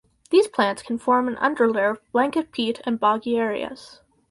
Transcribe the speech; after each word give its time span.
These 0.31 0.47
plants 0.47 0.81
can 0.81 0.97
form 0.97 1.27
an 1.27 1.35
underlayer 1.35 1.91
of 1.91 2.11
blanket 2.11 2.51
peat 2.51 2.81
and 2.87 2.99
boggy 2.99 3.37
areas. 3.37 4.01